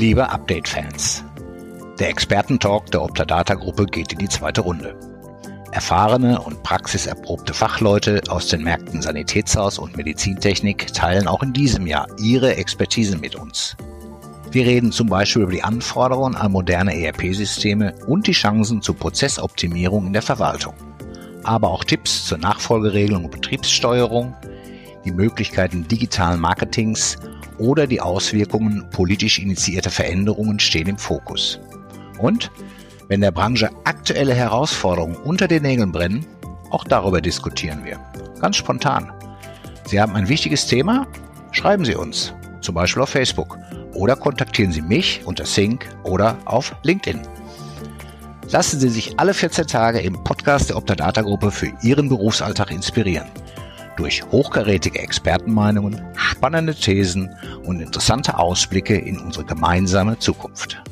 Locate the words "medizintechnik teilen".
9.98-11.28